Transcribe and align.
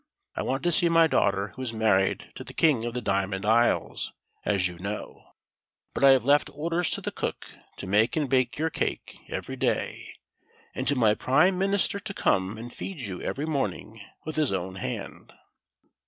I 0.35 0.41
want 0.41 0.63
to 0.63 0.71
see 0.71 0.89
my 0.89 1.05
daughter 1.05 1.49
who 1.49 1.61
is 1.61 1.73
married 1.73 2.31
to 2.33 2.43
the 2.43 2.55
King 2.55 2.85
of 2.85 2.95
the 2.95 3.03
Diamond 3.03 3.45
Isles, 3.45 4.11
as 4.43 4.67
you 4.67 4.79
know; 4.79 5.35
but 5.93 6.03
I 6.03 6.09
have 6.09 6.25
left 6.25 6.49
orders 6.55 6.89
to 6.93 7.01
the 7.01 7.11
cook 7.11 7.51
to 7.77 7.85
make 7.85 8.15
and 8.15 8.27
bake 8.27 8.57
your 8.57 8.71
cake 8.71 9.19
every 9.29 9.57
day, 9.57 10.15
and 10.73 10.87
to 10.87 10.95
my 10.95 11.13
prime 11.13 11.55
minister 11.59 11.99
to 11.99 12.13
come 12.15 12.57
and 12.57 12.73
feed 12.73 12.99
you 13.01 13.21
every 13.21 13.45
morning 13.45 14.01
with 14.25 14.37
his 14.37 14.51
own 14.51 14.73
hand." 14.77 15.33